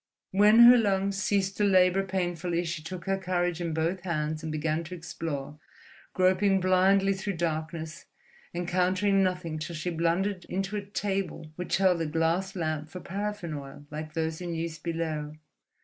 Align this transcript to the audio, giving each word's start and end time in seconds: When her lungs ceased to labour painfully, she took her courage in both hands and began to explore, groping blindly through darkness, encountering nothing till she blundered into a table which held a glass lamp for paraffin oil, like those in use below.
When 0.31 0.61
her 0.61 0.79
lungs 0.79 1.21
ceased 1.21 1.57
to 1.57 1.63
labour 1.63 2.01
painfully, 2.05 2.63
she 2.65 2.81
took 2.81 3.05
her 3.05 3.19
courage 3.19 3.61
in 3.61 3.71
both 3.71 3.99
hands 4.01 4.41
and 4.41 4.51
began 4.51 4.83
to 4.85 4.95
explore, 4.95 5.59
groping 6.15 6.59
blindly 6.59 7.13
through 7.13 7.33
darkness, 7.37 8.05
encountering 8.51 9.21
nothing 9.21 9.59
till 9.59 9.75
she 9.75 9.91
blundered 9.91 10.43
into 10.45 10.75
a 10.75 10.83
table 10.83 11.51
which 11.55 11.77
held 11.77 12.01
a 12.01 12.07
glass 12.07 12.55
lamp 12.55 12.89
for 12.89 12.99
paraffin 12.99 13.53
oil, 13.53 13.85
like 13.91 14.15
those 14.15 14.41
in 14.41 14.55
use 14.55 14.79
below. 14.79 15.35